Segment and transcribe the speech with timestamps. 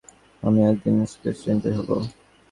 [0.43, 1.95] আমিও একদিন space ranger হবো।